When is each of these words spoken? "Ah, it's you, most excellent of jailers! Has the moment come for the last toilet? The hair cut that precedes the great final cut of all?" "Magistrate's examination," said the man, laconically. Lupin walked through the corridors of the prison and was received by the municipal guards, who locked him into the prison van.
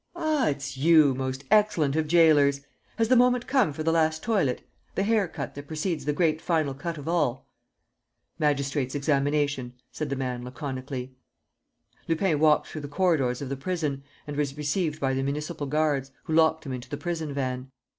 "Ah, 0.15 0.47
it's 0.49 0.77
you, 0.77 1.13
most 1.13 1.43
excellent 1.51 1.95
of 1.95 2.07
jailers! 2.07 2.61
Has 2.97 3.07
the 3.07 3.15
moment 3.15 3.45
come 3.45 3.71
for 3.71 3.83
the 3.83 3.91
last 3.91 4.23
toilet? 4.23 4.67
The 4.95 5.03
hair 5.03 5.27
cut 5.27 5.53
that 5.53 5.67
precedes 5.67 6.05
the 6.05 6.11
great 6.11 6.41
final 6.41 6.73
cut 6.73 6.97
of 6.97 7.07
all?" 7.07 7.47
"Magistrate's 8.39 8.95
examination," 8.95 9.73
said 9.91 10.09
the 10.09 10.15
man, 10.15 10.43
laconically. 10.43 11.13
Lupin 12.07 12.39
walked 12.39 12.65
through 12.65 12.81
the 12.81 12.87
corridors 12.87 13.43
of 13.43 13.49
the 13.49 13.55
prison 13.55 14.01
and 14.25 14.35
was 14.35 14.57
received 14.57 14.99
by 14.99 15.13
the 15.13 15.21
municipal 15.21 15.67
guards, 15.67 16.11
who 16.23 16.33
locked 16.33 16.65
him 16.65 16.73
into 16.73 16.89
the 16.89 16.97
prison 16.97 17.31
van. 17.31 17.69